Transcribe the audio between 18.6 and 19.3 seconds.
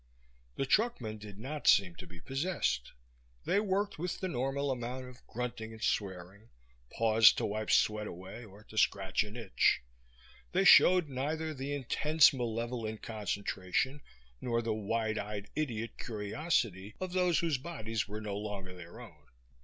their own.